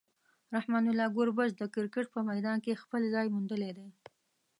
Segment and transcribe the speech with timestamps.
[0.55, 3.89] رحمان الله ګربز د کرکټ په میدان کې خپل ځای موندلی دی.